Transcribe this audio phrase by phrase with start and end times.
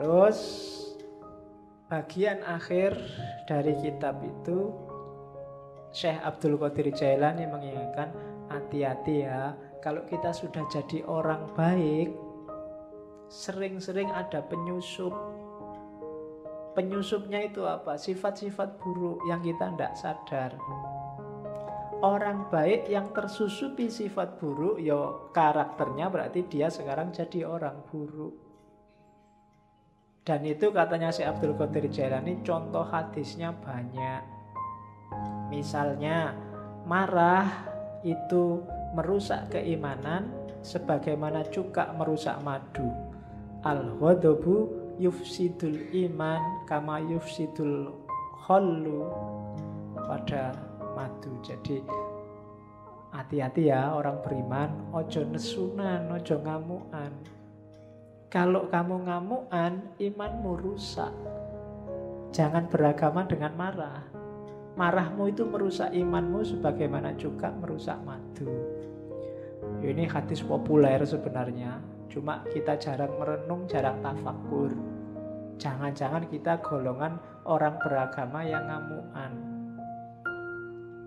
[0.00, 0.40] Terus
[1.92, 2.96] bagian akhir
[3.44, 4.72] dari kitab itu
[5.92, 8.08] Syekh Abdul Qadir Jailani mengingatkan
[8.48, 9.52] hati-hati ya
[9.84, 12.16] kalau kita sudah jadi orang baik
[13.28, 15.12] sering-sering ada penyusup.
[16.72, 18.00] Penyusupnya itu apa?
[18.00, 20.56] Sifat-sifat buruk yang kita tidak sadar.
[22.00, 28.49] Orang baik yang tersusupi sifat buruk ya karakternya berarti dia sekarang jadi orang buruk
[30.30, 34.40] dan itu katanya si Abdul Qadir Jailani contoh hadisnya banyak
[35.50, 36.30] Misalnya,
[36.86, 37.66] marah
[38.06, 38.62] itu
[38.94, 40.30] merusak keimanan
[40.62, 42.86] sebagaimana cuka merusak madu.
[43.66, 44.70] Al-ghadabu
[45.02, 47.90] yufsidul iman kama yufsidul
[48.46, 49.10] khallu
[49.98, 50.54] pada
[50.94, 51.34] madu.
[51.42, 51.82] Jadi
[53.10, 57.10] hati-hati ya orang beriman, ojo nesunan, ojo ngamuan.
[58.30, 61.10] Kalau kamu ngamuan, imanmu rusak.
[62.30, 64.06] Jangan beragama dengan marah.
[64.78, 68.46] Marahmu itu merusak imanmu sebagaimana juga merusak madu.
[69.82, 71.82] Ini hadis populer sebenarnya.
[72.06, 74.78] Cuma kita jarang merenung, jarang tafakur.
[75.58, 77.18] Jangan-jangan kita golongan
[77.50, 79.32] orang beragama yang ngamuan.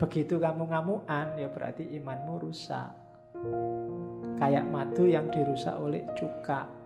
[0.00, 2.96] Begitu kamu ngamuan, ya berarti imanmu rusak.
[4.40, 6.79] Kayak madu yang dirusak oleh cuka.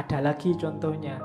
[0.00, 1.20] Ada lagi contohnya,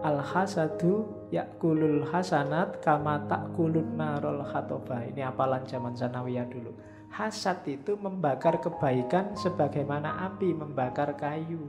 [0.00, 6.72] al hasadu yakulul hasanat kama takulun narol khatoba ini apalan zaman sanawiyah dulu.
[7.12, 11.68] Hasad itu membakar kebaikan sebagaimana api membakar kayu.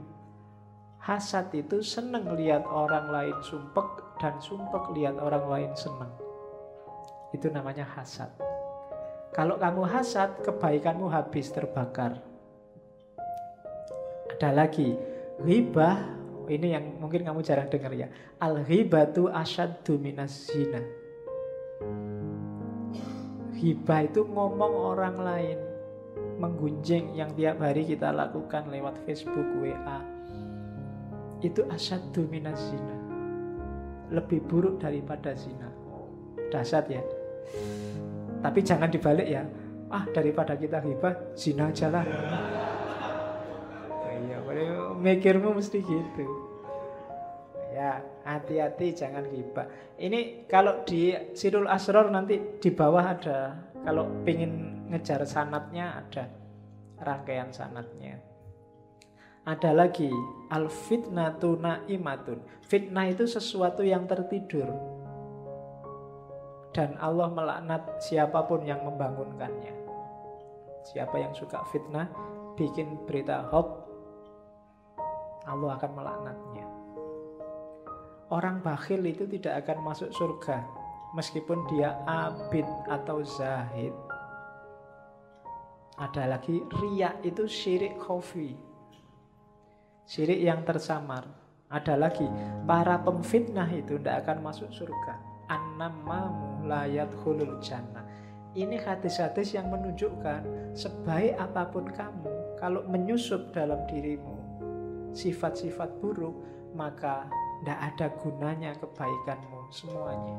[1.00, 6.12] Hasad itu seneng lihat orang lain sumpek dan sumpek lihat orang lain seneng.
[7.36, 8.32] Itu namanya hasad.
[9.36, 12.16] Kalau kamu hasad kebaikanmu habis terbakar.
[14.36, 14.96] Ada lagi
[15.40, 16.19] ribah
[16.50, 18.10] ini yang mungkin kamu jarang dengar ya.
[18.42, 20.82] Al-ghibatu asyaddu minas zina.
[23.54, 25.58] Hibah itu ngomong orang lain.
[26.42, 30.02] Menggunjing yang tiap hari kita lakukan lewat Facebook, WA.
[31.38, 32.96] Itu asyaddu minas zina.
[34.10, 35.70] Lebih buruk daripada zina.
[36.50, 37.04] Dasar ya.
[38.42, 39.46] Tapi jangan dibalik ya.
[39.86, 42.06] Ah daripada kita hibah, zina aja lah
[45.00, 46.49] mikirmu mesti gitu.
[48.30, 49.66] Hati-hati jangan hibah.
[49.98, 53.58] Ini kalau di Sirul Asror nanti di bawah ada.
[53.82, 56.30] Kalau pingin ngejar sanatnya ada
[57.02, 58.22] rangkaian sanatnya.
[59.42, 60.06] Ada lagi
[60.52, 62.38] al fitnatu naimatun.
[62.70, 64.70] Fitnah itu sesuatu yang tertidur.
[66.70, 69.74] Dan Allah melaknat siapa pun yang membangunkannya.
[70.86, 72.06] Siapa yang suka fitnah,
[72.54, 73.90] bikin berita hoax,
[75.50, 76.69] Allah akan melaknatnya.
[78.30, 80.62] Orang bakhil itu tidak akan masuk surga
[81.18, 83.90] meskipun dia abid atau zahid.
[85.98, 88.54] Ada lagi riak itu syirik khafi.
[90.06, 91.26] Syirik yang tersamar.
[91.70, 92.26] Ada lagi
[92.66, 95.18] para pemfitnah itu tidak akan masuk surga.
[95.50, 98.06] Annamamu layat hulul jannah.
[98.54, 104.34] Ini hadis-hadis yang menunjukkan sebaik apa pun kamu, kalau menyusup dalam dirimu
[105.14, 106.34] sifat-sifat buruk,
[106.74, 107.30] maka
[107.60, 110.36] tidak ada gunanya kebaikanmu semuanya.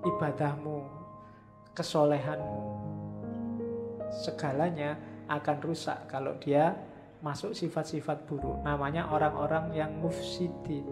[0.00, 0.80] Ibadahmu,
[1.76, 2.60] kesolehanmu,
[4.24, 4.96] segalanya
[5.28, 6.72] akan rusak kalau dia
[7.20, 8.64] masuk sifat-sifat buruk.
[8.64, 10.88] Namanya orang-orang yang mufsidin,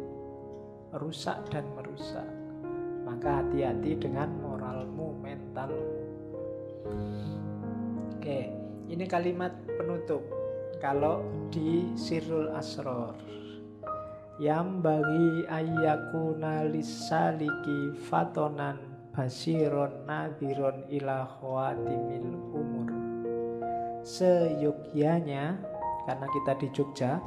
[0.92, 2.28] rusak dan merusak.
[3.08, 5.96] Maka hati-hati dengan moralmu, mentalmu.
[8.20, 8.52] Oke,
[8.92, 10.20] ini kalimat penutup
[10.76, 13.16] kalau di Sirul Asror
[14.38, 18.78] yang bagi ayyakuna lisaliki fatonan
[19.10, 22.86] basiron nadiron ila khawatimil umur.
[24.06, 25.58] Seyogyanya
[26.06, 27.18] karena kita di Jogja.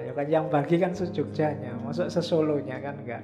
[0.00, 1.76] Ayo kan yang bagi kan sejogjanya.
[1.84, 3.20] Masuk sesolonya kan enggak?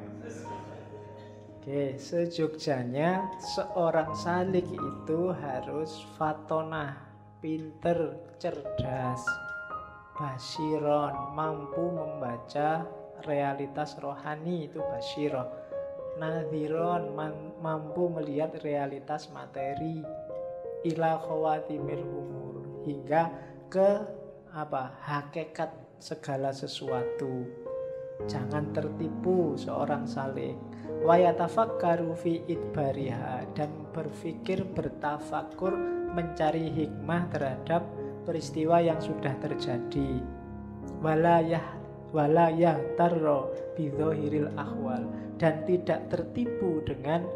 [1.56, 7.00] Oke, sejogjanya seorang salik itu harus fatonah,
[7.40, 9.25] pinter, cerdas,
[10.14, 12.87] basiron, mampu membaca
[13.26, 15.46] realitas rohani itu basiroh.
[16.14, 17.11] Nadhiron
[17.58, 20.06] mampu melihat realitas materi
[20.87, 22.55] ila khawatimil umur
[22.87, 23.34] hingga
[23.66, 23.90] ke
[24.55, 27.43] apa hakikat segala sesuatu.
[28.31, 30.55] Jangan tertipu seorang salik
[31.02, 35.75] wayatafakkaru fi idbariha dan berpikir bertafakur
[36.14, 37.82] mencari hikmah terhadap
[38.25, 40.21] peristiwa yang sudah terjadi.
[41.05, 41.62] Walayah
[42.11, 45.05] walayah tarro bidhohiril ahwal.
[45.37, 47.26] Dan tidak tertipu dengan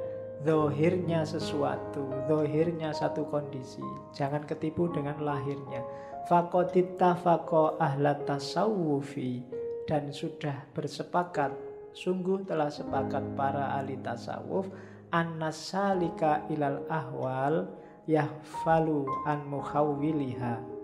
[0.46, 3.82] zohirnya sesuatu zohirnya satu kondisi.
[4.16, 5.84] Jangan ketipu dengan lahirnya.
[6.26, 9.44] Fakodita fako ahlat tasawufi.
[9.88, 11.52] Dan sudah bersepakat
[11.96, 14.68] sungguh telah sepakat para ahli tasawuf
[15.10, 17.66] annasalika ilal ahwal
[18.04, 20.77] yahfalu an muhawwiliha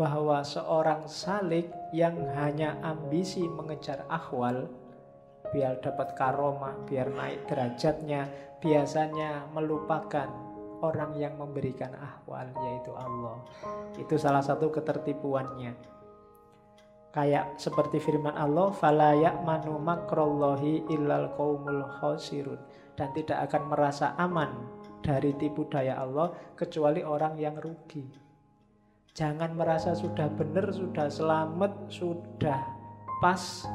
[0.00, 4.64] bahwa seorang salik yang hanya ambisi mengejar ahwal
[5.52, 8.32] biar dapat karomah, biar naik derajatnya,
[8.64, 10.32] biasanya melupakan
[10.80, 13.44] orang yang memberikan ahwal yaitu Allah.
[14.00, 15.76] Itu salah satu ketertipuannya.
[17.12, 22.62] Kayak seperti firman Allah, "Fala ya'manu makrallahi illal qaumul khasirun."
[22.96, 24.48] Dan tidak akan merasa aman
[25.04, 28.29] dari tipu daya Allah kecuali orang yang rugi.
[29.10, 32.62] Jangan merasa sudah benar, sudah selamat, sudah
[33.18, 33.66] pas.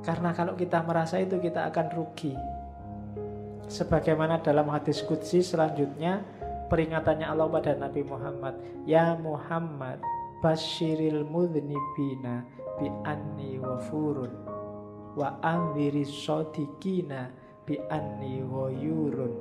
[0.00, 2.32] Karena kalau kita merasa itu kita akan rugi.
[3.68, 6.20] Sebagaimana dalam hadis Qudsi selanjutnya
[6.68, 8.54] peringatannya Allah pada Nabi Muhammad,
[8.84, 10.00] "Ya Muhammad,
[10.44, 12.44] basyiril mudhnibina
[12.80, 14.32] bi anni wafurun
[15.16, 17.32] wa anziri sodikina
[17.64, 19.32] bi anni wayurun."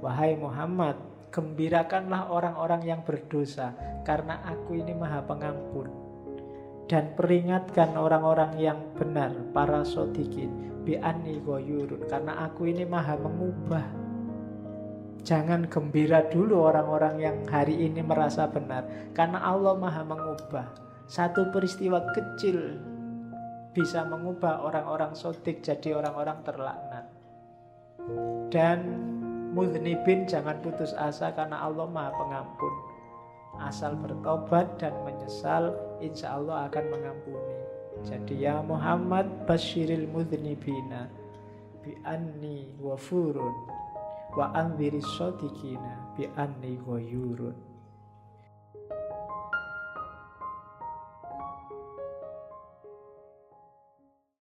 [0.00, 0.96] Wahai Muhammad,
[1.32, 3.72] Gembirakanlah orang-orang yang berdosa
[4.04, 5.88] Karena aku ini maha pengampun.
[6.84, 10.52] Dan peringatkan orang-orang yang benar Para sodikin
[10.84, 14.04] Bi'ani goyurun Karena aku ini maha mengubah.
[15.24, 18.84] Jangan gembira dulu orang-orang yang hari ini merasa benar
[19.16, 20.68] Karena Allah maha mengubah.
[21.08, 22.76] Satu peristiwa kecil
[23.72, 27.08] Bisa mengubah orang-orang sodik Jadi orang-orang terlaknat.
[28.52, 28.78] Dan
[29.52, 32.74] Mudhnibin jangan putus asa karena Allah maha pengampun.
[33.60, 37.58] Asal bertobat dan menyesal, insya Allah akan mengampuni.
[38.00, 41.12] Jadi ya Muhammad basyiril mudhnibina
[41.84, 43.52] bi anni wafurun
[44.32, 47.71] wa anziri sodikina bi anni goyurun.